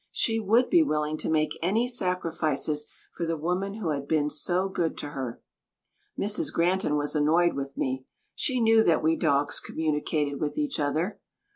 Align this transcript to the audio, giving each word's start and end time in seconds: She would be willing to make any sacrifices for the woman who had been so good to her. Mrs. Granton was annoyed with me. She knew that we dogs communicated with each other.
She 0.11 0.39
would 0.39 0.67
be 0.67 0.81
willing 0.81 1.15
to 1.17 1.29
make 1.29 1.59
any 1.61 1.87
sacrifices 1.87 2.87
for 3.13 3.23
the 3.23 3.37
woman 3.37 3.75
who 3.75 3.89
had 3.89 4.07
been 4.07 4.31
so 4.31 4.67
good 4.67 4.97
to 4.97 5.09
her. 5.09 5.43
Mrs. 6.17 6.51
Granton 6.51 6.95
was 6.95 7.15
annoyed 7.15 7.53
with 7.53 7.77
me. 7.77 8.07
She 8.33 8.59
knew 8.59 8.83
that 8.83 9.03
we 9.03 9.15
dogs 9.15 9.59
communicated 9.59 10.41
with 10.41 10.57
each 10.57 10.79
other. 10.79 11.19